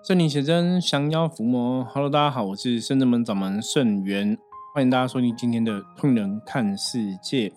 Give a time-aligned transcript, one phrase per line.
[0.00, 4.38] 圣灵写真降妖伏魔，Hello，大家好，我是圣真门掌门圣元，
[4.72, 7.48] 欢迎大家收听今天的《通人看世界》。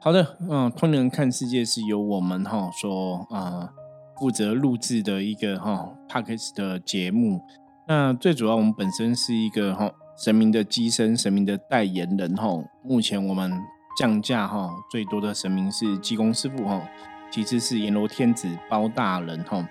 [0.00, 3.70] 好的，嗯，《通人看世界》是由我们哈说啊
[4.18, 7.40] 负责录制的一个哈 p a c k e s 的节目。
[7.86, 12.48] 那最主要，我们本身是一个哈神明的机身、神明的代言人哈。
[12.82, 13.52] 目前我们
[13.98, 16.82] 降价哈最多的神明是济公师傅哈，
[17.30, 19.68] 其次是阎罗天子包大人哈。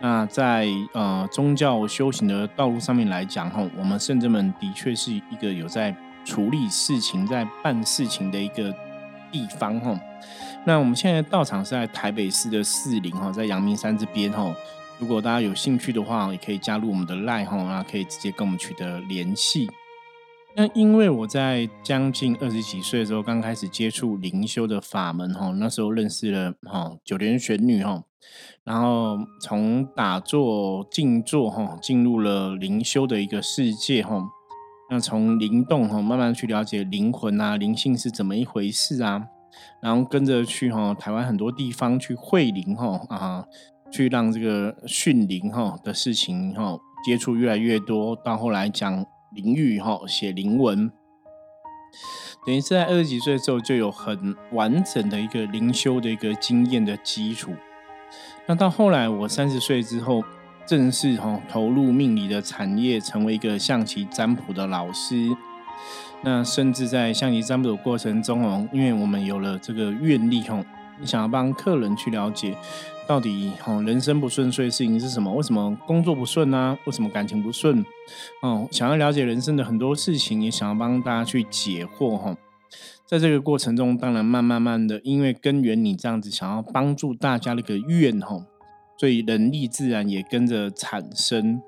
[0.00, 5.94] 那在呃宗教修行的道路上面来讲哈，我们圣者们的确是一个有在
[6.24, 8.72] 处理事情、在办事情的一个
[9.32, 9.98] 地方哈。
[10.64, 14.54] 那我们现在道场是在台北市的四林哈，在阳明山这边哈。
[14.98, 19.68] 如果大家有兴趣的话，也可以加入我们的赖哈，那可以直接跟我们取得联系。
[20.56, 28.02] 那因为我在将近二十几岁的时候，刚开始接触灵修的法门哈，那时候认识了哈九莲玄女哈，
[28.64, 34.28] 然后从打坐静坐哈，进入了灵修的一个世界哈。
[34.90, 39.26] 那从灵动哈，慢慢去了解灵魂啊、灵性是怎么一回事啊，
[39.82, 43.44] 然后跟着去哈台湾很多地方去会灵哈啊，
[43.90, 49.04] 去让这个训灵哈的事情哈接触越来越多，到后来讲。
[49.32, 50.90] 灵域哈写灵文，
[52.46, 57.52] 等于是在二十几岁的时候就有很完整的一个灵修的一个经验的基础。
[58.48, 60.24] 那到后来我三十岁之后，
[60.64, 65.28] 正式哈投入命理的产业，成为一个象棋占卜的老师。
[66.22, 70.64] 那甚至在象棋占卜的过程中哦，因为我们有了这个愿力哈，
[70.98, 72.56] 你想要帮客人去了解。
[73.06, 75.30] 到底哈人生不顺遂的事情是什么？
[75.30, 76.74] 为什么工作不顺啊？
[76.86, 77.84] 为什么感情不顺？
[78.40, 82.34] 哦，想要了解人生的很多事情，也想要帮大家去解惑哈。
[83.08, 88.44] 在这个过程中，当然慢慢慢的，因为根源你这样子想要帮助大家的一个愿哈，
[88.98, 91.60] 所以能力自然也跟着产生。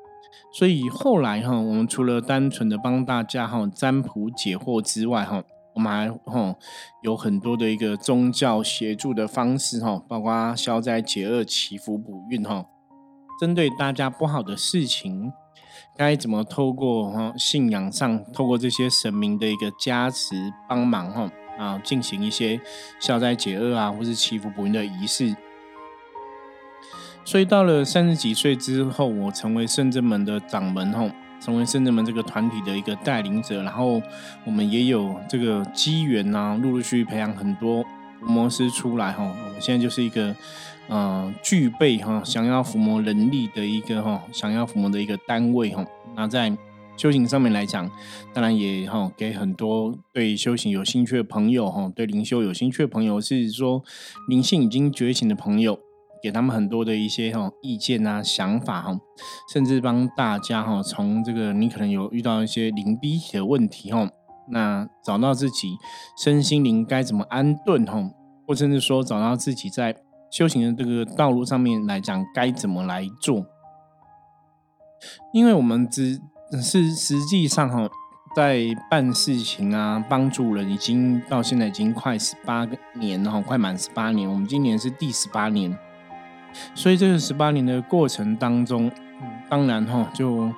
[0.53, 5.43] 所以后来哈，我们除了单纯的帮大家哈占卜解惑之外哈。
[5.73, 6.57] 我们还哈
[7.03, 12.67] 有很多的一个宗教协助的方式哈，包括消灾解厄、祈福补运哈。
[13.41, 15.33] 针对大家不好的事情，
[16.01, 20.35] 该怎么透过哈信仰上，透过这些神明的一个加持
[20.67, 22.59] 帮忙哈啊，进行一些
[22.99, 25.37] 消灾解厄啊，或是祈福补运的仪式。
[27.23, 31.11] 所以到了三十几岁之后，我成为圣真门的掌门哈。
[31.39, 34.03] 成为圣者们这个团体的一个带领者，然后
[34.45, 37.83] 我们也有这个机缘呐，陆陆续续培养很多
[38.23, 39.23] 魔师出来哈。
[39.23, 40.35] 我们现在就是一个
[40.89, 45.85] 呃具备哈想要伏魔能力的一个哈想要伏魔的一个单位哈。
[46.17, 46.57] 那在
[46.97, 47.91] 修行上面来讲，
[48.33, 53.83] 当然也哈给很多对修行有兴趣的朋友哈，对灵修有兴趣的朋友，是说
[54.29, 55.79] 灵性已经觉醒的朋友。
[56.23, 59.01] 给他们很多的一些哈意见啊、想法哈，
[59.51, 64.07] 甚至帮大家哈从这个你可能有遇到一些灵逼的问题哈，
[64.51, 65.79] 那找到自己
[66.17, 68.11] 身心灵该怎么安顿哈，
[68.47, 69.97] 或甚至说找到自己在
[70.31, 73.47] 修行的这个道路上面来讲该怎么来做，
[75.33, 76.21] 因为我们只
[76.63, 77.89] 是实际上哈
[78.37, 85.77] 在办事情啊、帮助人，已经到现在已经快十八个年哈，快满十八年，我们今年是第十八年。
[86.75, 88.91] 所以这个十八年的过程当中，
[89.49, 90.53] 当然哈，就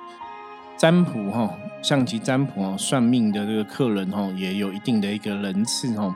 [0.77, 6.15] 占卜哈，象棋占卜哦，算命的这个客人哈，也有一定的一个人次哈。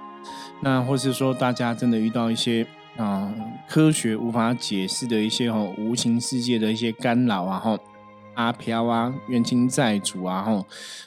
[0.62, 2.66] 那或是说，大家真的遇到一些
[2.98, 3.34] 啊，
[3.68, 7.78] 科学无法解释的一些哈，无形世界的一些干扰啊哈，
[8.36, 10.66] 阿飘啊，冤亲债主啊哈，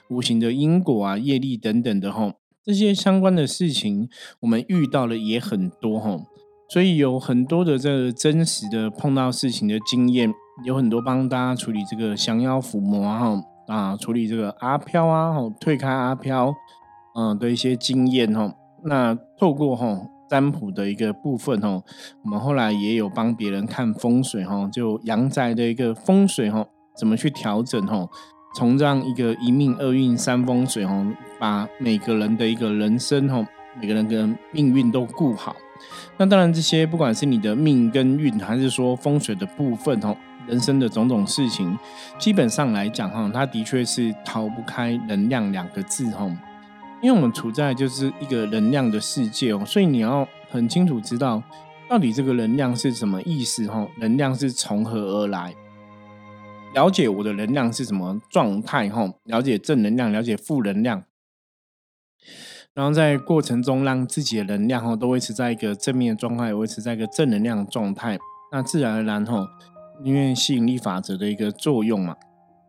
[0.09, 2.33] 无形的因果啊，业力等等的哈，
[2.65, 4.09] 这些相关的事情，
[4.41, 6.19] 我们遇到了也很多哈。
[6.72, 10.33] 所以有很多的这个真实的碰到事情的经验，
[10.65, 16.54] 有很多帮大家处理这个降妖伏魔哈啊，处理这个阿飘啊，退开阿飘，
[17.15, 18.53] 嗯的一些经验哈。
[18.84, 21.82] 那透过哈占卜的一个部分哈，
[22.25, 26.66] 我们后来也有帮别人看风水哈，就阳宅的一个风水哈，
[26.97, 28.09] 怎么去调整哈，
[28.54, 31.07] 从这样一个一命二运三风水哈，
[31.39, 33.47] 把每个人的一个人生哈，
[33.80, 35.54] 每个人的命运都顾好。
[36.18, 40.15] 那当然，这些不管是你的命跟运，还是说风水的部分哦，
[40.47, 41.78] 人生的种种事情，
[42.19, 46.27] 基本上来讲哈，它的确是逃不开能量两个字哈。
[47.03, 51.42] 因为我们处在就是一个能量的世界哦，所以你要很清楚知道
[51.89, 55.54] 到底这个能量是什么意思哈，能量是从何而来，
[56.75, 61.04] 了解我的能量是什么状态哈，了解正能量，了解负能量。
[62.75, 68.19] 然后在过程中，让自己的能量哈都维持在一个正面的状态，维持在一个正能量状态。
[68.53, 69.48] 那自然而然哈，
[70.04, 72.16] 因为吸引力法则的一个作用嘛，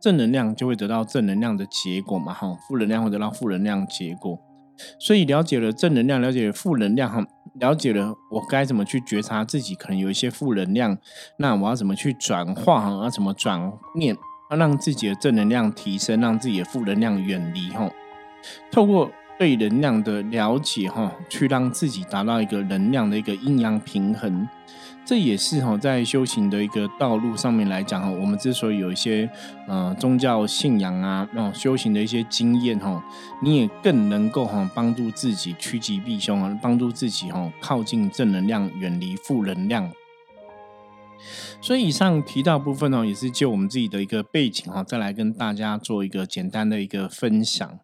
[0.00, 4.38] 正能量就会得到正能量的结果嘛，哈，负能量会得到负能量结果。
[4.98, 7.24] 所以了解了正能量，了解了负能量，哈，
[7.60, 10.98] 了解了我该怎么去觉察自己可能有一些负能量，
[11.36, 14.16] 那我要怎么去转化，哈，要怎么转念，
[14.50, 17.88] 要让自己的正能量提升，让自己的负能量远离，哈，
[18.70, 19.10] 透过
[19.42, 24.48] 对能量的了解，哈，去让自己达到一个能量的一个阴阳平衡。
[25.04, 29.28] 这也是哈，在修行的一个道路上面来讲哈，我们之所以有一些
[29.66, 33.04] 呃宗教信仰啊，那修行的一些经验哈，
[33.42, 39.90] 你也更能够哈帮助自己趋吉避凶啊，帮助自己哈靠近正能量，远离负能量。
[41.60, 47.80] 所以以上提到部分呢，也是就我们自己的一个背景哈，再来跟大家做一个简单的一个分享。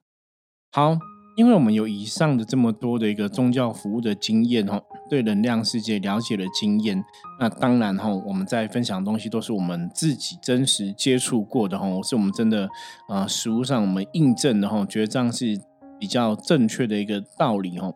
[0.71, 0.97] 好。
[1.39, 7.01] 因为我们有以上的这么多的一个宗教服务的经验哈，对能量世界了解的经验，
[7.39, 12.69] 那当然哈，我们在分享的东西都是我们自己真实接触过的哈，是我们真的
[13.09, 15.57] 啊实物上我们印证的哈，觉得这样是
[16.01, 17.93] 比较正确的一个道理哈。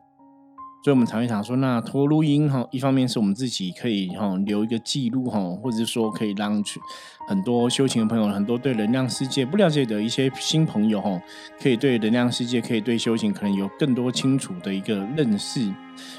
[0.85, 6.81] 所以，我们才会想说，那拖录音哈，一方面是我们自己可以哈留一个记录哈，或者是说可以让去
[7.29, 11.23] 很多修行的朋友，很多对能量世界不了解的一些新朋友哈，
[11.61, 15.73] 可以对能量世界，可以对修行可能有更多清楚的一个认识。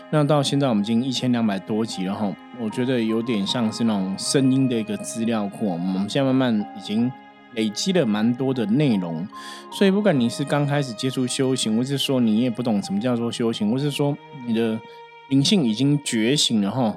[0.10, 7.12] 那到现在我们已经一千两百多集了哈，我觉得有点像是那种声音的一个资料库，我们现在慢慢已经。
[7.56, 9.28] 累积了蛮多的内容，
[9.72, 14.18] 所以不管你是刚开始接触修行，或是说你也不懂什么叫做修行，或是说
[14.48, 14.80] 你的
[15.30, 16.96] 灵性已经觉醒了哈，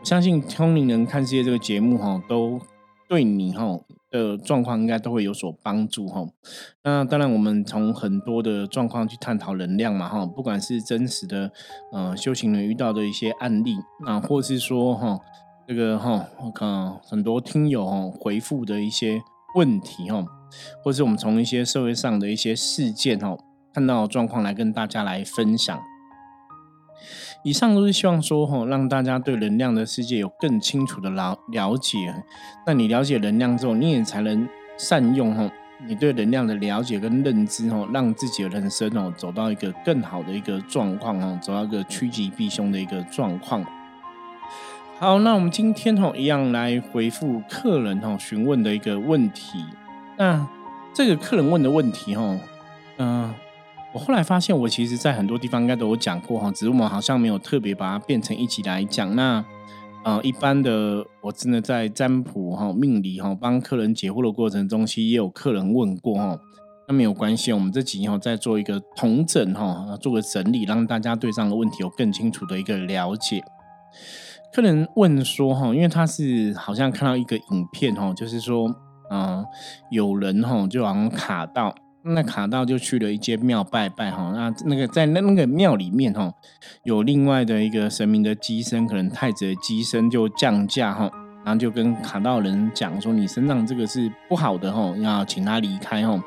[0.00, 2.60] 我相信《通灵人看世界》这个节目哈，都
[3.08, 3.78] 对你哈
[4.10, 6.26] 的状况应该都会有所帮助哈。
[6.82, 11.50] 那当然，我们从很多的状况去探讨能量嘛哈，不管是真实的
[11.92, 13.76] 呃修行人遇到的一些案例
[14.06, 15.18] 啊，或是说哈
[15.66, 19.20] 这个哈我看很多听友哈回复的一些。
[19.54, 20.24] 问题哈，
[20.82, 23.36] 或是我们从一些社会上的一些事件哈，
[23.72, 25.80] 看到状况来跟大家来分享。
[27.44, 32.12] 以上都是希望说哈，让大家对能量的世界有更清楚的了了解。
[32.66, 34.46] 那你了解能量之后，你也才能
[34.76, 35.50] 善用哈，
[35.86, 43.64] 你对能量的了解跟认知哈，让自己的人生哦走到一个更好的一个状况哦，走到一个趋吉避凶的一个状况。
[45.00, 49.64] 好，那我们今天哈一样来回复客人哈询问的一个问题。
[50.16, 50.44] 那
[50.92, 52.36] 这个客人问的问题哈，
[52.96, 53.32] 嗯，
[53.94, 59.14] 我后来发现我其实在很多地方应该都有讲过哈，只是我们好像没有特别把它变成一起来讲。
[59.14, 59.44] 那
[60.02, 66.36] 呃，一般的我真的在占卜哈、命理哈帮客人解惑的过程中，其实也有客人问过哈，
[66.88, 73.40] 那没有关系，我们这几天哈再做一个同整哈，做个整理，让大家对这样的问题有更清楚的一个了解。
[74.50, 78.74] 客人问说：“哈，因为他是好像看到一个影片，哈，就是说，
[79.10, 79.44] 嗯，
[79.90, 86.32] 有人哈就好像卡到，那卡到就去了一间庙拜拜，哈，那那个在那那个庙里面，哈，
[86.82, 91.10] 有另外的一个神明的机身，可能太子的机身就降价，哈，
[91.44, 96.18] 然后就跟卡到人讲说，你身上这个是不好的，哈，要请他离开，哈。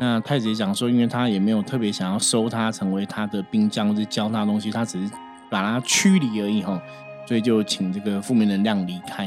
[0.00, 5.12] 那太子也讲说，因为他也没有特别想要收他成为他的兵将或者教他东西，他只是
[5.50, 6.80] 把他驱离而已，哈。”
[7.28, 9.26] 所以就请这个负面能量离开。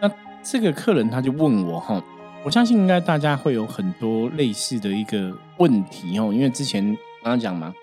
[0.00, 0.08] 那
[0.44, 2.00] 这个客人他就问我哈，
[2.44, 6.84] 我相信应该大家会有很多类似的一个问题哦，因为之前
[7.20, 7.74] 刚刚讲嘛，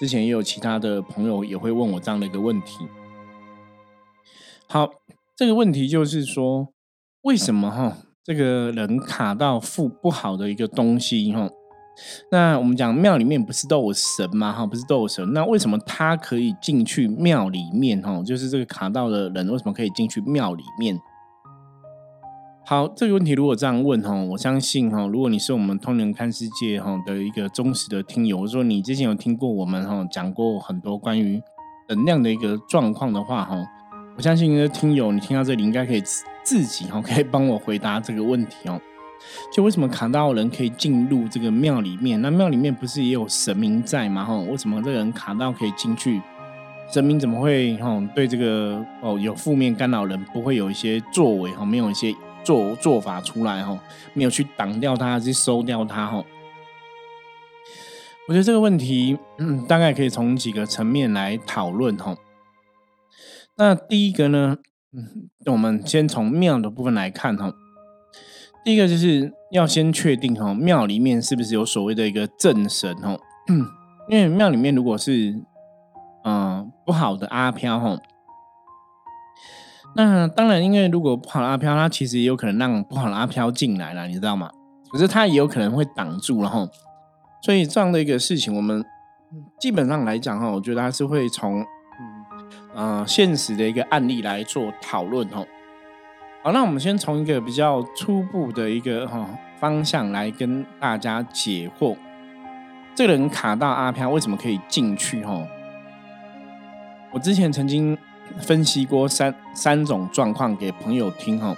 [0.00, 2.84] 之前也有其他的朋友也会问我这样的一个问题。
[4.66, 4.90] 好，
[5.36, 6.72] 这个问题就是说，
[7.22, 11.48] 为什么哈这个人卡到负不好的一个东西哈？
[12.30, 14.52] 那我们讲庙里面不是都有神吗？
[14.52, 15.32] 哈，不是都有神？
[15.32, 18.00] 那为什么他可以进去庙里面？
[18.02, 20.98] 哈，就是这个卡到的人为什么可以进去庙里面？
[22.64, 31.42] 好，这个问题如果这样问哈，我相信哈，如果你是我们通人看世界哈的一个忠实的听友，或者说你之前有听过我们哈讲过很多关于
[31.88, 33.56] 能量的一个状况的话哈，
[34.16, 36.02] 我相信的听友你听到这里应该可以
[36.44, 38.78] 自己哈可以帮我回答这个问题哦。
[39.52, 42.20] 就为什么卡到人可以进入这个庙里面？
[42.22, 44.24] 那庙里面不是也有神明在吗？
[44.24, 46.20] 哈，为什么这个人卡到可以进去？
[46.90, 51.64] 神明怎么会哈对这个哦有负面干扰人不会有一些作为哈？
[51.64, 53.78] 没有一些做做法出来哈？
[54.14, 56.24] 没有去挡掉他，去收掉他哈？
[58.26, 62.16] 我觉得这个问题嗯，大概可以从几个层面来讨论哈。
[63.56, 64.56] 那第一个呢，
[64.92, 67.52] 嗯，我们先从庙的部分来看哈。
[68.64, 73.18] 第一个就是要先确定哈，庙里面是不是有所谓的一个正神哦？
[74.08, 75.42] 因为庙里面如果是
[76.24, 77.96] 嗯不好的阿飘哈，
[79.94, 84.50] 那当然，因为如果不好的阿飘，他其实也有可能让不好的阿飘进来了，你知道吗？
[84.90, 86.68] 可是他也有可能会挡住，然后，
[87.42, 88.84] 所以这样的一个事情，我们
[89.58, 91.64] 基本上来讲哈，我觉得他是会从
[92.74, 95.44] 嗯现实的一个案例来做讨论哈。
[96.48, 99.28] 好，那我们先从一个比较初步的一个哈
[99.60, 101.94] 方向来跟大家解惑。
[102.94, 105.22] 这个人卡到阿飘，为什么可以进去？
[105.22, 105.46] 哈，
[107.12, 107.98] 我之前曾经。
[108.40, 111.56] 分析过三三种状况给朋友听哈，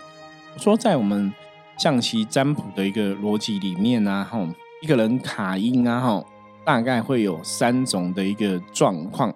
[0.57, 1.33] 说在我们
[1.77, 4.49] 象棋占卜的一个逻辑里面呢，哈，
[4.81, 6.25] 一个人卡音啊，哈，
[6.65, 9.35] 大概会有三种的一个状况。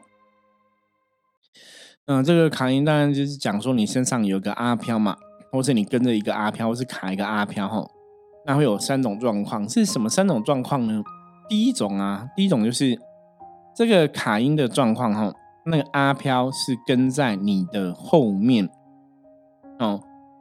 [2.06, 5.16] 嗯，这个卡音当然就是讲说你身上有个阿飘嘛，
[5.54, 7.88] 或是你跟着一个阿飘，或是卡一个阿飘哈，
[8.44, 11.00] 那会有三种状况，是什么三种状况呢？
[11.48, 12.98] 第一种啊，第一种就是
[13.76, 15.32] 这个卡音的状况哈。
[15.66, 18.68] 那个阿飘是跟在你的后面
[19.78, 20.00] 哦，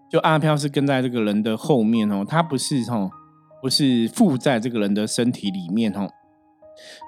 [0.09, 3.09] 就阿飘是跟在这个人的后面哦，他不是哦，
[3.61, 6.09] 不是附在这个人的身体里面哦。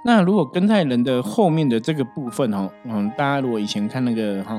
[0.05, 4.55] 那如果跟在人的后面的这个部分哦，嗯，大家如果以前看那个哈，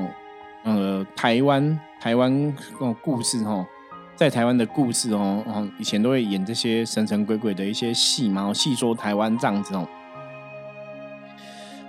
[0.66, 3.64] 呃，台湾台湾哦故事哦，
[4.16, 9.87] 在台湾的故事哦，哦，以前都会演这些神神鬼鬼的一些戏嘛，戏说台湾这样子哦。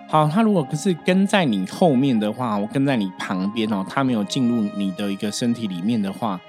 [0.08, 6.40] 好，他如果是跟在你后面的话，我跟在你旁边哦，他没有进入你的一个身体里面的话，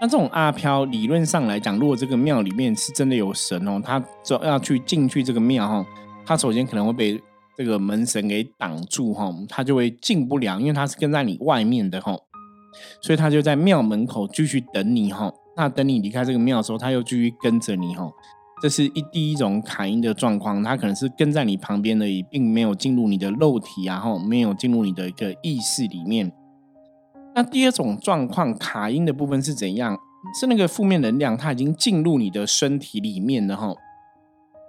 [0.00, 5.86] 那这种阿飘理论上来讲，如果这个庙里面是真的有神哦，他就要去进去这个庙哈，
[6.26, 7.22] 他首先可能会被
[7.56, 12.16] 这个门神给挡住哈，他就会进不了，因为他是跟在你外面的哈，
[13.00, 18.10] 所以他就在庙门口继续等你哈，那等你离开这个庙的时候，他又继续跟着你哈。
[18.62, 26.32] 这是一第一种卡音的状况，它可能是跟在你旁边而已，并没有进入你的肉体啊，后没有进入你的一个意识里面。
[27.34, 29.98] 那第二种状况卡音的部分是怎样？
[30.40, 33.74] 是那个负面能量，它已经进入你的身体里面了哈，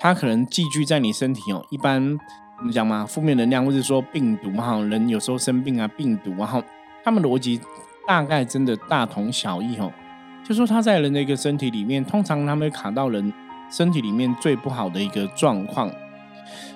[0.01, 1.65] 它可能寄居在你身体哦。
[1.71, 2.17] 一般
[2.59, 6.63] 我们讲嘛，负面能量或者说病毒哈，人有时候生病啊，病毒然后
[7.03, 7.59] 他们逻辑
[8.05, 9.91] 大概真的大同小异哦。
[10.43, 13.33] 就说他在人的一个身体里面，通常他们会卡到人。
[13.69, 15.91] 身体里面最不好的一个状况，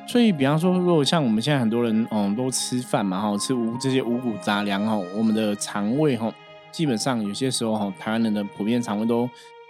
[0.06, 6.30] 所以比方说，如果像我们现在很多人，哦，都吃饭嘛，哈，吃五这些五谷杂粮，哈，我们的肠胃，哈，
[6.70, 9.30] 基本上有些时候，哈，台湾人的普遍肠胃都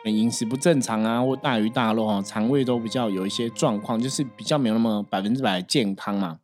[0.09, 6.39] 饮食不正常啊，或大鱼大肉，哈，肠胃都比较有一些状况，就是比较没有那么百分之百健康嘛。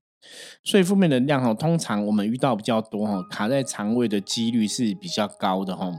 [0.63, 5.91] 所以负面能量，哈，通常我们遇到比较多，哈，卡在肠胃的几率是比较高的，哈。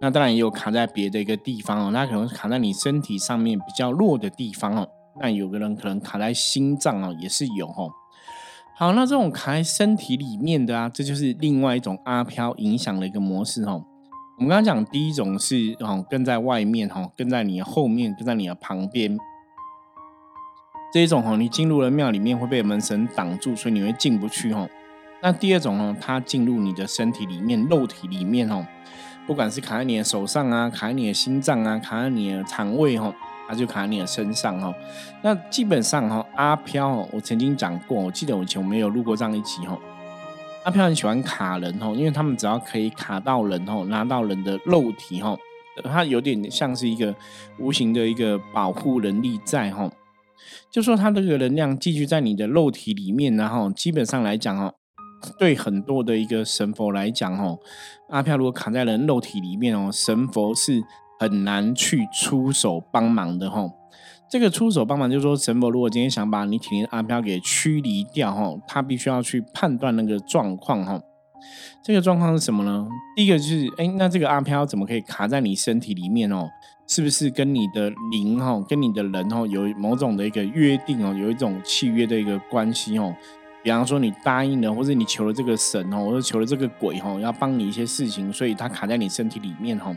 [0.00, 4.86] 那当然也有卡在别的一个地方哦，那可能卡在你身体上面比较弱的地方哦。
[5.20, 7.90] 那有个人可能卡在心脏哦，也是有哦。
[8.76, 13.84] 好，那这种卡在身体里面的啊，这就是另外一种阿飘影响的一个模式哦。
[14.42, 19.16] 我们刚刚讲第一种是哦跟在外面哈，跟在你的后面，跟在你的旁边。
[20.92, 24.68] 这一种哈，你进入了庙里面会被门神挡住，所以你会进不去哦。
[25.22, 28.66] 那第二种呢，它进入你的身体里面，肉体里面哦。
[29.28, 33.14] 不管是卡在你的手上啊，卡在你的心脏啊，卡在你的肠胃哈，
[33.46, 34.74] 它就卡在你的身上哈。
[35.22, 39.78] 那基本上哈，阿飘，我曾经讲过，我记得我以前我们有录过这样一集哈。
[40.64, 45.36] 阿飘很喜欢卡人哈，因为他们只要可以卡到人哈，拿到人的肉体哈，
[45.82, 47.14] 它有点像是一个
[47.58, 49.90] 无形的一个保护能力在哈。
[50.70, 54.72] 就说它这个能量寄居在你的肉体里面，然后基本上来讲哈。
[55.38, 57.56] 对很多的一个神佛来讲，哦，
[58.08, 60.82] 阿飘如果卡在人肉体里面哦，神佛是
[61.20, 63.70] 很难去出手帮忙的，哈。
[64.32, 70.98] 这个出手帮忙，就是说神佛如果今天想把你体内阿飘给驱离掉，哈，他必须要去判断那个状况，哈。
[71.84, 72.88] 这个状况是什么呢？
[73.14, 76.48] 第一个就是，哎，那这个阿飘怎么可以卡在你身体里面哦？
[76.86, 83.14] 是不是跟你的灵，哈，跟你的人，哈，有某种的一个约定哦，有一种契约的一个关系，哦？
[83.62, 89.94] 比方说，你答应了，或者你求了这个神哦，或者求了这个鬼哦，要帮你一些事情，所以它卡在你身体里面哈。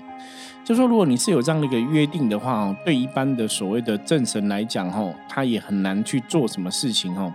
[0.66, 7.32] 就说如果你是有这样的一个约定的话哦，对一般的所谓的正神来讲哈，他也很难去做什么事情哈。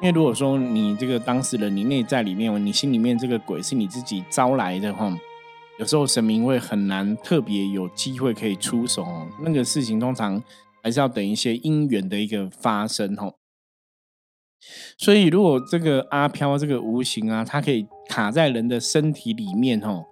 [0.00, 5.16] 因为如果说你这个当事人你内在里面，你心里面这个鬼是你自己招来的哈，
[5.78, 9.28] 有时候神明会很难特别有机会可以出手哦。
[9.44, 10.42] 那个事情通常
[10.82, 13.32] 还是要等一些因缘的一个发生哈。
[14.98, 20.04] 所以，如果这个阿飘这个无形啊，它可以卡在人的身体里面哦，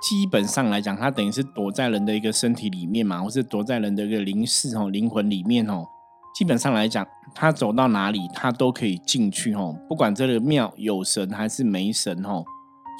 [0.00, 5.86] 基本上来讲，它等于是躲在人的一个身体里面嘛，或是躲在人的一个灵视哦、灵魂里面哦。
[6.34, 9.76] 基本上来讲，它走到哪里，它都可以进去哦。
[9.88, 12.44] 不管这个庙有神还是没神哦，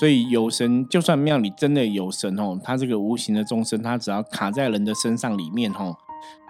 [0.00, 5.96] 所以有神，就算庙里真的有神哦，它这个无形的众生，它只要卡在人的身上里面哦，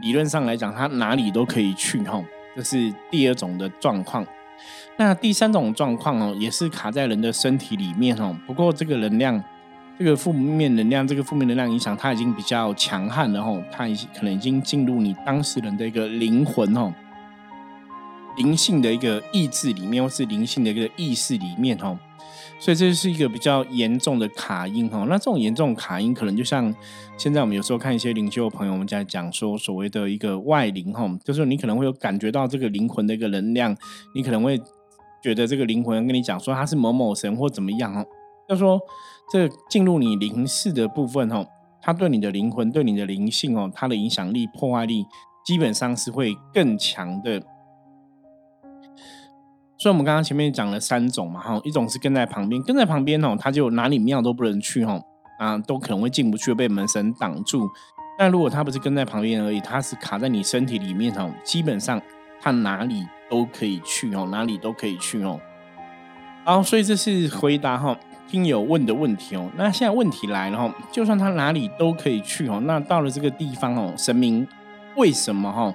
[0.00, 2.24] 理论上来讲，它哪里都可以去哦。
[2.56, 4.26] 这是第二种的状况。
[4.96, 8.34] 那第三种状况哦，也是卡在人的身体里面哦。
[8.46, 9.44] 不过这个能量，
[9.98, 13.60] 这个负面能量，这个负面能量影响，它已经比较强悍了哦。
[13.72, 16.94] 它已经可能已经进入你当事人的一个灵魂哦。
[18.36, 21.98] 灵性的一个意志里面，或是灵性的一个意识里面，哦，
[22.60, 25.04] 所以这是一个比较严重的卡音，哈。
[25.08, 26.72] 那这种严重卡音，可能就像
[27.16, 33.76] 现在我们有时候看一些灵修的朋友我们在讲说，所谓的一个外灵，哈，就是你可能会有感觉到这个灵魂的一个能量，
[34.14, 34.56] 你可能会
[35.20, 38.06] 觉得这个灵魂跟你讲说他是某某神或怎么样，哦，
[38.48, 38.80] 就说
[39.30, 41.46] 这进入你灵视的部分，哦，
[41.80, 45.06] 它对你的灵魂、对你的灵性，哦，它的影响力、破坏力，
[45.44, 47.42] 基本上是会更强的。
[49.80, 55.00] 所以，我们刚刚前面讲了三种嘛，哈，一种是跟在旁边，跟在旁边哦，他就哪里庙都不能去，哈，
[55.38, 57.68] 啊，都可能会进不去，被门神挡住。
[58.18, 62.02] 但如果他不是跟在旁边而已，他是卡在你身体里面，哦，基本上
[62.40, 65.40] 他哪里都可以去，哦，哪里都可以去，哦。
[66.44, 67.96] 好，所以这是回答哈
[68.28, 69.50] 听友问的问题哦。
[69.56, 74.46] 那现在问题来了，哈，就算他哪里都可以去，哦，那到了这个地方，哦，神明
[74.96, 75.74] 为什么，哈？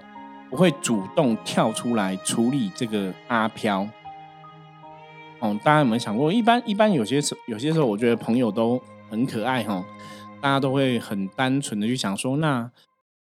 [0.50, 3.88] 不会主动跳出来处理这个阿飘。
[5.40, 6.32] 哦，大家有没有想过？
[6.32, 8.80] 一般一般有些时有些时候，我觉得朋友都
[9.10, 9.84] 很可爱哈。
[10.40, 12.70] 大家都会很单纯的去想说，那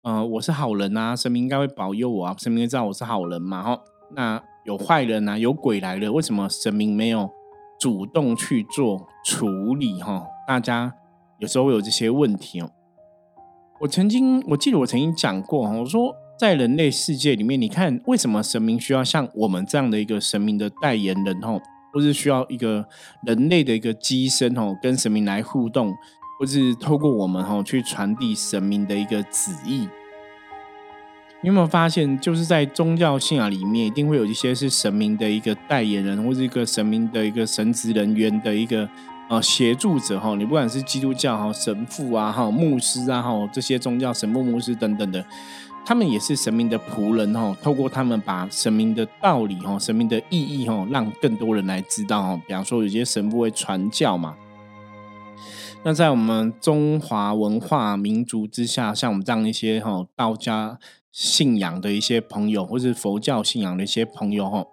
[0.03, 3.63] 呃，我是好人啊，神明应该会保佑我啊，神明知道我是好人嘛。
[3.63, 3.79] 哈，
[4.17, 7.31] 那有坏人啊，有鬼来了，为什么神明没有
[7.81, 10.01] 主动去做处理？
[10.01, 10.95] 哈，大家
[11.39, 12.71] 有时候会有这些问题哦。
[13.81, 16.15] 我曾经我记得我曾经讲过哈，我说。
[16.41, 21.61] 在人类世界里面，你看为什么神明需要像我们这样的一个神明的代言人吼，
[21.93, 22.89] 或是需要一个
[23.27, 25.95] 人类的一个机身吼，跟神明来互动，
[26.39, 29.87] 或是透过我们吼去传递神明的一个旨意？
[31.43, 38.87] 你有没有发现，就是在宗教信仰里面，一定会有一些是神明的一个代言人，或是一个神明的一个神职人员的一个
[39.29, 40.35] 呃协助者哈？
[40.35, 45.25] 你不管是基督教哈神父啊哈牧师啊哈这些宗教神父牧师等等的。
[45.83, 52.41] 他们也是神明的仆人哈，透过他们把神明的道理哈、神明的意义哈，让更多人来知道哈。
[52.47, 54.37] 比方说，有些神父会传教嘛。
[55.83, 60.79] 那在我们中华文化民族之下，像我们这样一些哈道家
[61.13, 64.65] 信仰的一些朋友，或是佛教信仰的一些朋友哈，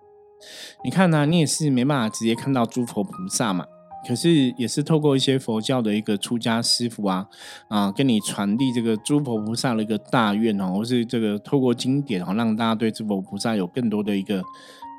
[0.83, 3.65] 你看呢，你也是没办法直接看到诸佛菩萨嘛。
[4.07, 7.27] 可是也是透过一些佛教的一个出家师傅啊，
[7.67, 14.41] 啊，跟你传递这个诸佛菩萨的一个大愿哦，或是这个透过经典哦，让大家对诸佛菩萨有更多的一个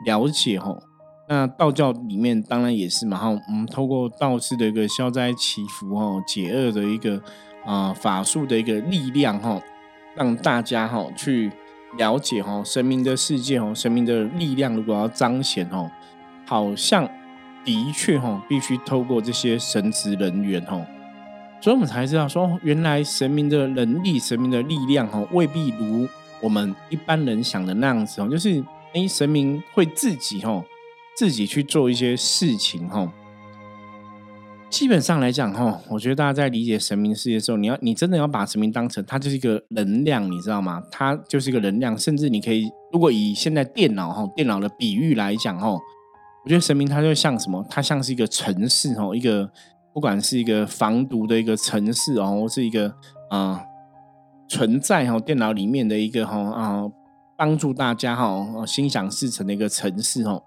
[0.04, 0.82] 了解哦。
[1.26, 7.22] 那道教里面当然也是嘛，哈，我们透过道士的一个消灾祈福哦，解厄的一个
[7.64, 9.58] 啊法术的一个力量哈，
[10.18, 11.50] 让大家哈去
[11.96, 15.90] 了解哈神明的世界哦，神明的力量如果要彰显哦，
[16.44, 17.08] 好像。
[17.64, 20.80] 的确哈，必须透过这些神职人员哈，
[21.60, 26.08] 所以我们才知道说，原来神明的能力、神明的力量哈，未必如
[26.40, 28.28] 我们一般人想的那样子哦。
[28.30, 30.64] 就是哎，神明会自己哈，
[31.14, 33.12] 自己去做一些事情哈。
[34.70, 40.82] 基本上来讲哈，我觉得大家在理解神明世界的时候，你要你真的要把神明当成它就是一个能量，你知道吗？
[40.90, 45.70] 它就是一个能量，甚至你可以如果以现在电脑哈，电脑的比喻来讲哈。
[45.70, 47.64] 我觉得神明它就像什么？
[47.68, 49.50] 它像是一个城市哦，一个
[49.92, 52.94] 不管是一个防毒的一个城市哦，或是一个
[53.30, 53.60] 啊
[54.48, 56.84] 存在哈电脑里面的一个哈啊
[57.36, 60.42] 帮助大家哈心想事成的一个城市哦。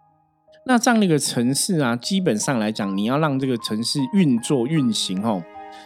[0.64, 5.44] 那这样的一个城市啊，基本上来讲，你要让这个城市运作运行哦，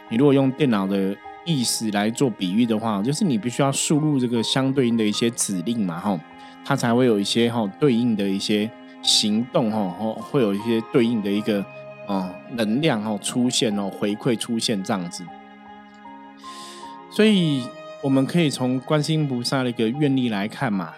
[0.09, 6.19] 你如果用电脑的意思来做比喻的话，就是你必须要输入这个相对应的一些指令嘛哈，
[6.63, 8.69] 它才会有一些哈对应的一些。
[9.07, 11.63] 行动哦，会有一些对应的一个
[12.07, 15.23] 哦能量哦出现哦回馈出现这样子，
[17.11, 17.61] 所以
[18.01, 20.91] 我们可以从观世音菩萨的一个愿力来看嘛，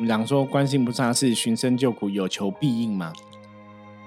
[0.00, 3.12] 我们讲说观世音菩萨是寻声救苦，有求必应嘛。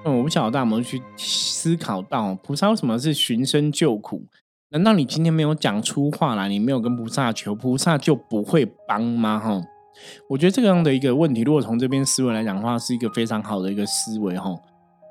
[0.04, 4.24] 那我不晓得，大我们去思考到菩萨为什么是寻声救苦？
[4.72, 9.38] 难道你今天没有讲出话来，你没有跟菩萨求，菩萨就不会帮吗？
[9.38, 9.62] 哈？
[10.32, 14.50] 我觉得这样的一个问题，如果从这边思维来讲的话，是一个非常好的一个思维哈。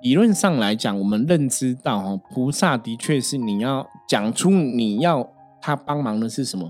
[0.02, 6.68] 理论上来讲，我们认知到哈，菩萨的确是你要讲出你要他帮忙的是什么。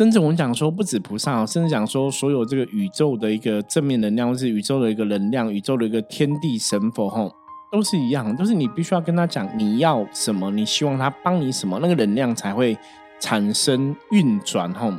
[0.00, 7.30] 甚至我们讲说，不止菩萨，甚至讲说，所有这个宇宙的一个正面能量，或是宇宙的一个能量，宇宙的一个天地神佛吼，
[7.70, 12.74] 都是一样，都是你必须要跟他讲你要什么，你希望他帮你什么，那个能量才会
[13.20, 14.90] 产生运转吼。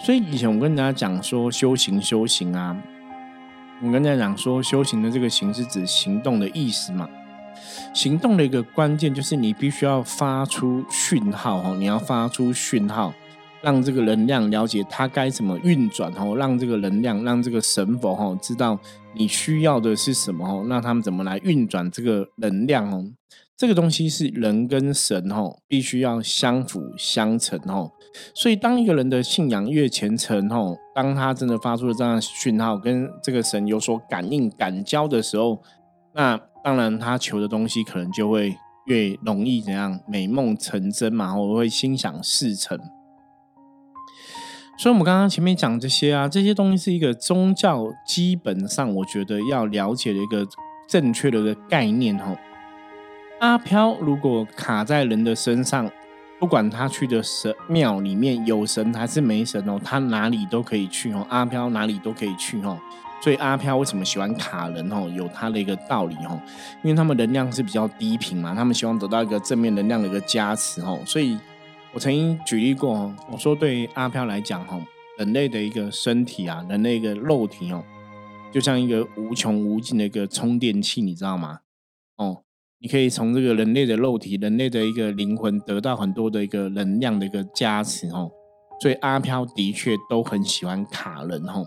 [0.00, 2.74] 所以以前我跟大家讲说修行修行啊，
[3.82, 7.06] 我跟大家讲说修行的这个行是指行动的意思嘛。
[7.92, 13.12] 行动的一个关键就是你必须要发出讯号哦，你要发出讯号，
[13.62, 18.78] 让这个能量了解它该怎么运转哦，让这个能量让这个神佛哦知道
[19.14, 23.04] 你需要的是什么哦，那他们怎么来运转这个能量哦？
[23.56, 27.90] 这个东西是人跟神哦必须要相辅相成哦。
[28.34, 35.62] 所以当一个人的信仰越虔诚哦，当他真的发出了这样的讯号，跟这个神有所感应感交的时候，
[36.14, 36.40] 那。
[36.64, 42.78] 当然，他求的东西可能就会越容易怎样美梦成真嘛，我会心想事成。
[44.76, 50.46] 所以，我们刚刚前面讲这些啊，这些东西是一个宗教基本上我觉得要了解的一个
[50.88, 52.36] 正确的一个概念哦。
[53.40, 55.88] 阿飘如果卡在人的身上，
[56.40, 61.24] 不管他去的神庙里面有神还是没神哦，他哪里都可以去哦。
[61.28, 62.76] 阿飘哪里都可以去哦。
[63.20, 65.08] 所以阿飘为什么喜欢卡人哦？
[65.14, 66.40] 有他的一个道理哦，
[66.82, 70.98] 因为他们能量是比较低频嘛，他们希望得到一个正面能量的一个加持哦。
[71.06, 71.38] 所以
[71.94, 74.82] 我曾经举例过哦，我说对阿飘来讲哦，
[75.18, 77.84] 人类的一个身体啊，人类一个肉体哦，
[78.50, 81.60] 就像一个无穷无尽的一个充电器，你知道吗？
[82.16, 82.44] 哦，
[82.80, 88.30] 你可以从这个人类的肉体、人类的一个灵魂得到很多的一个能量的一个加持哦。
[88.80, 91.64] 所以阿飘的确都很喜欢卡人哦。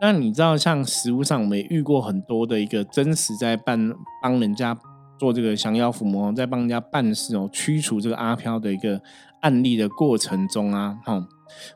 [0.00, 4.78] 那你知道，像实物上，我们也遇过很多的一个真实在办帮人家
[5.18, 9.02] 做这个降妖伏魔，在帮人家办事哦，驱除这个阿飘的一个
[9.40, 11.22] 案例的过程中啊，哈，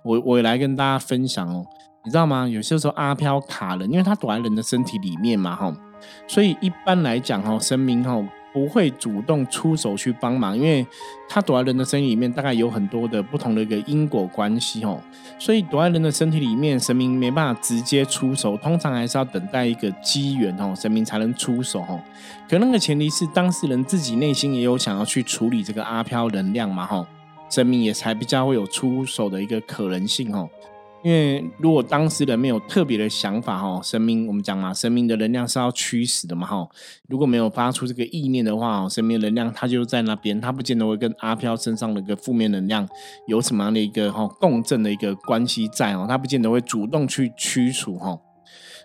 [0.04, 1.64] 我我来跟大家分享哦，
[2.04, 2.48] 你知道吗？
[2.48, 5.74] 有些时候阿飘卡人，因为他躲在人的身体里面嘛，哈，
[6.26, 8.22] 所以一般来讲哈，神明哈。
[8.54, 10.86] 不会主动出手去帮忙，因为
[11.26, 15.00] 他躲在人的身体里面，大概有很多的不同的一个因果关系哦，
[15.38, 21.98] 所以躲在人的身体里面，神明没办法直接出手，通常还是要等待一个机缘哦，神明才能出手哦。
[22.46, 27.06] 可那个前提是当事人自己内心也有想要去处理这个阿飘能量嘛，哈，
[27.52, 30.48] 神明也才比较会有出手的一个可能性哦。
[31.04, 36.66] 因为如果当事人没有特别的想法哈，神明我们讲嘛，神明的能量是要驱使的嘛哈。
[37.08, 42.88] 如果没有发出这个意念的话，神明能量它就在那边，它不见得会跟阿飘身上的一个负面能量
[43.26, 48.18] 有什么样的一个哈共振的一个关系在哦，它不见得会主动去驱除哈。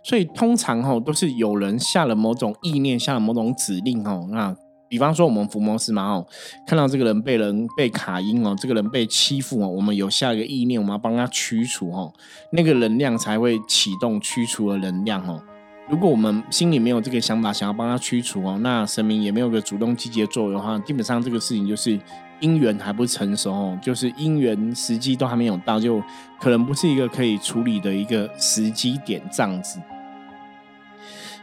[0.03, 4.55] 所以通常哈都是有人下了某种意念，下了某种指令哈，那。
[4.89, 6.25] 比方说，我们伏魔师嘛，哦，
[6.65, 12.13] 看到这个人被人被卡音哦，这个人被欺负哦，我们有下一个意念，我们要帮他驱除哦，
[12.51, 15.41] 那个能量才会启动驱除的能量哦。
[15.89, 21.97] 如果我们心里没有这个想法，想要帮他驱除哦，那神明也没有个主动积极的作用的话，基本上这个事情就是
[22.41, 26.03] 因缘还不成熟哦，就是因缘时机都还没有到，就
[26.39, 29.79] 可能不是一个可以处理的一个时机点这样子。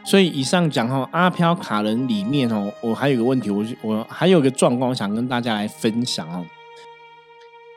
[0.05, 6.45] 所以以上讲哈，阿飘卡人里面哦，我还有个问题，我我还有个状况想跟大家来分享哦，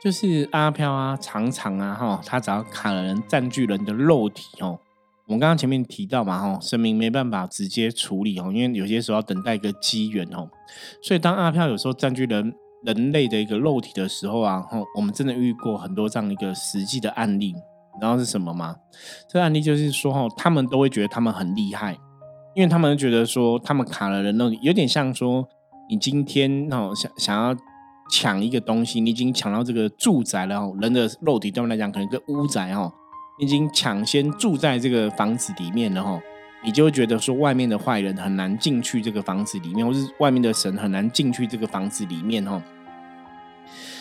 [0.05, 4.79] 就是阿飘啊，常常啊哈，他只要卡了人占据人的肉体哦，
[5.27, 10.51] 我们刚刚前面提到嘛哈，神明没办法直接处理哦，因为有些时候要等待一个机缘哦，
[11.03, 12.53] 所以当阿飘有时候占据人
[12.85, 18.77] 人类的一个肉体的时候啊，哈，我们真的遇过很多这样一个实际的案例，你知道是什么吗？
[19.31, 21.97] 这个案例就是说哈，他们都会觉得他们很厉害。
[22.59, 25.49] 因为他们觉得说，他们卡了人肉有点像说，
[25.89, 27.57] 你今天哦想想要
[28.11, 32.93] 抢一个东西，你已经抢到这个住宅了哦，人的肉体对他们来讲可能跟屋宅哦，
[33.39, 36.21] 已经抢先住在这个房子里面了哈，
[36.65, 42.61] 你就会觉得说，外面的坏人很难进去这个房子里面，或是外面的神很难进去这个房子里面哈。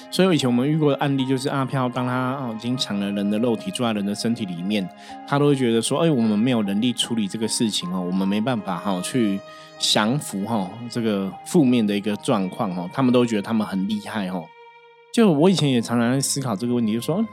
[0.09, 4.87] 所以以前我们遇过的案例就是阿飘，当他哦已经抢了人的肉体住在人的身体里面，
[5.27, 9.39] 他都会觉得说，哎，我们没有能力处理这个事情哦，我们没办法哈去
[9.77, 14.45] 降服哈这个负面的一个状况哦，他们都觉得他们很厉害哦。
[15.13, 17.25] 就我以前也常常在思考这个问题，就说，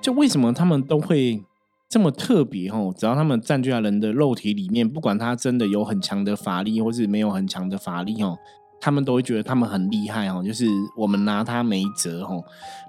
[0.00, 1.42] 就为什么他们都会
[1.88, 2.92] 这么特别哦？
[2.96, 8.36] 只要他们占据在人的肉体里面，不管他真的有很强的法力，或是没有很强的法力哦。
[8.80, 12.42] 他们都会觉得他们很厉害哦，就是我们拿他没辙哦。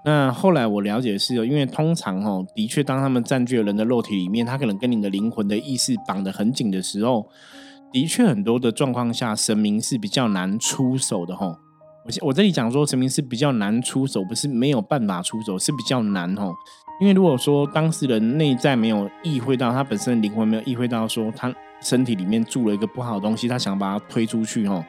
[0.04, 7.28] 那后来我了解是，因为通常哦，的确当他们占据了人的肉体里面，他可能跟你的灵魂的意识绑得很紧的时候，
[7.92, 11.58] 的确很多的状况下，神明是比较难出手的哦。
[12.04, 16.54] 我我这里讲说，神明是比较难出手，不是没有办法出手，是比较难哦。
[17.00, 21.54] 因为如果说当事人内在没有意会到，他本身的灵魂没有意会到说他。
[21.82, 24.84] 身体里面住了一个不好的东西，他想把它推出去哦。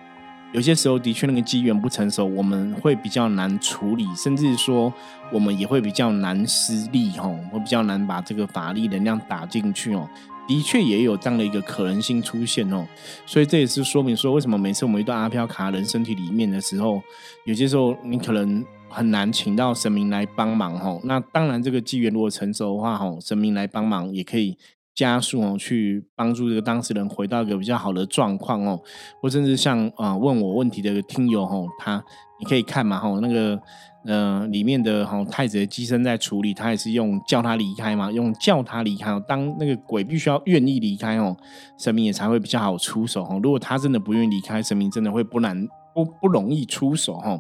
[0.52, 4.92] 有些时候的确那个机缘不成熟，我们会比较难处理，甚至说
[5.30, 10.08] 我们也会比较难施力吼，会比较难把这个法力能量打进去哦。
[10.48, 12.86] 的确也有这样的一个可能性出现哦，
[13.26, 17.02] 所以这也是说明说为什么每次我们一段阿飘卡人身体里面的时候，
[17.44, 21.00] 有些时候你可能很难请到神明来帮忙吼。
[21.02, 24.56] 那当然这个机缘如果成熟的话吼，神明来帮忙也可以。
[24.96, 28.80] 加速哦，去帮助这个当事人回到一个比较好的状况哦，
[29.20, 32.02] 或甚至像啊问我问题的听友吼，他
[32.40, 33.60] 你可以看嘛吼，那个
[34.06, 39.20] 呃里面的吼太子的机身在处理，他也是用叫他离开嘛，用叫他离开。
[39.28, 41.36] 当那个鬼必须要愿意离开哦，
[41.78, 43.38] 神明也才会比较好出手哦。
[43.42, 47.38] 如果他真的不愿意离开，神明真的会不难不不容易出手哈。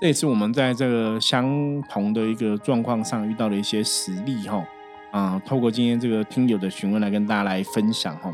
[0.00, 4.66] 这也是我们在这个相同的一个状况上遇到的一些实例哈。
[5.12, 8.32] 啊，透过今天这个听友的询问来跟大家来分享哈。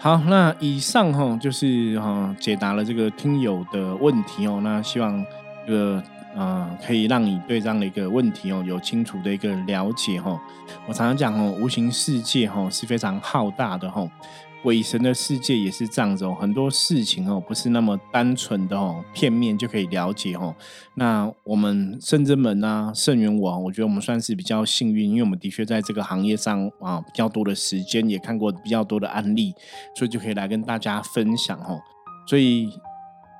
[0.00, 4.60] 好，那以上哈就是哈解答了这个听友的问题哦。
[4.62, 5.24] 那希望
[5.66, 6.02] 这个
[6.34, 10.40] 呃可以让你对这样的一个问题哦有清楚的一个了解哈。
[10.86, 14.08] 我常常讲哦，无形世界哈是非常浩大的哈。
[14.62, 20.54] 鬼神的世界也是这样子哦，很多事情哦不是那么单纯的哦，片面就可以了解哦。
[20.94, 29.54] 那我们圣真门啊，圣元王，我觉得我们算是比较幸运，因为我们的确在这个行业上啊比较多的时间，也看过比较多的案例，
[29.94, 31.80] 所以就可以来跟大家分享哦。
[32.26, 32.68] 所以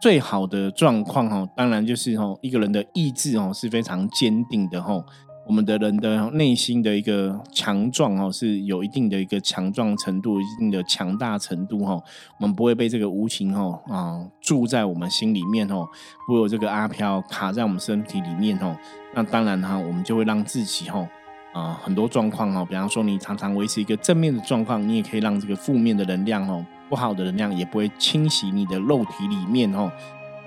[0.00, 5.04] 最好的状况哦，当然就是哦一个人的意志哦是非常坚定的哦。
[5.48, 11.98] 我们的人的内心的一个强壮哦，是有一定的一个强壮程度，一定的强大程度哈。
[12.38, 15.88] 我们不会被这个无情哦啊住在我们心里面哦，
[16.26, 18.76] 不会这个阿飘卡在我们身体里面哦。
[19.14, 21.08] 那当然哈，我们就会让自己哈
[21.54, 29.90] 啊很多状况哦，比方说你常常维持一个正面的状况，你也可以让这个负面的能量哦，不好的能量也不会侵袭你的肉体里面哦。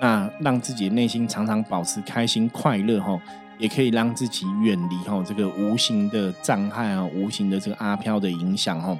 [0.00, 3.20] 那让自己内心常常保持开心快乐哈。
[3.58, 8.98] 也可以让自己远离哈这个无形的障碍啊，无形的这个阿飘的影响哈，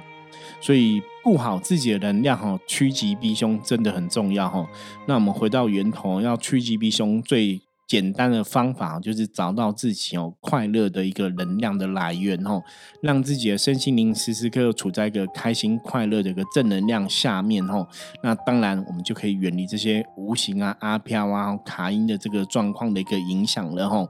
[0.61, 4.65] 所以顾好自己的能量哈，趋吉避凶真的很重要哈。
[5.07, 12.59] 那我们回到源头，要趋吉避凶，最简单的方法就是找到自己哦快乐的一个能量的来源哈，
[13.01, 17.85] 让自己的身心灵时时刻刻处在一个开心快乐的一个正能量下面哈。
[18.23, 24.07] 那当然，我们就可以远离这些无形啊阿飘啊卡音的这个状况的一个影响了哈。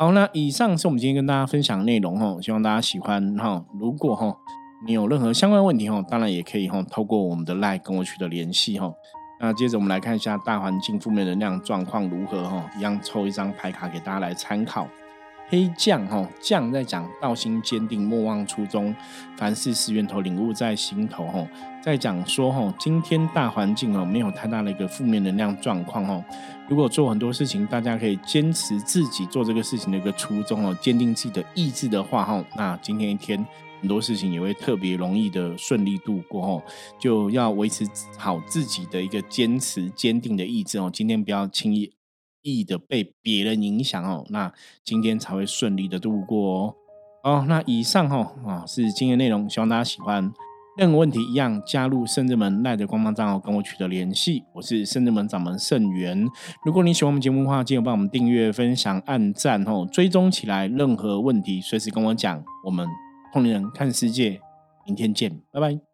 [0.00, 3.62] 好，那以上是我们今天跟大家分享的内容哈，希望大家喜欢哈。
[3.78, 4.34] 如果哈
[4.86, 8.90] 你有任何相关问题哈，当然也可以哈透过我们的 LINE 跟我取得联系哈。
[9.38, 14.88] 那接着我们来看一下大环境负面能量状况如何哈，一样抽一张牌卡给大家来参考。
[15.50, 18.96] 黑将哈将在讲道心坚定莫忘初衷，
[19.36, 21.46] 凡事是源头领悟在心头哈。
[21.82, 26.22] 在讲说哈今天大环境哦没有太大的一个负面能量状况哦。
[26.68, 33.44] 如果做很多事情，大家可以坚持自己做这个事情的一个初衷哦，坚定自己的意志的话哈，那今天一天
[33.80, 36.62] 很多事情也会特别容易的顺利度过哦。
[36.98, 37.84] 就要维持
[38.16, 41.92] 好自己的一个坚持坚定的意志哦，今天不要轻易。
[42.42, 44.50] 易的被别人影响哦，那
[44.82, 46.74] 今天才会顺利的度过哦。
[47.22, 50.32] 哦，那以上哈啊是今天内容，希望大家喜欢。
[50.80, 54.42] 任何问题一样，加入圣智门赖的官方账号跟我取得联系。
[54.54, 56.26] 我是圣智门掌门圣元。
[56.64, 60.66] 如果你喜欢我们节目的话，记得帮我们订阅、分享、按赞哦，追踪起来。
[60.68, 62.42] 任何问题随时跟我讲。
[62.64, 62.88] 我们
[63.30, 64.40] 通灵人看世界，
[64.86, 65.89] 明天见，拜拜。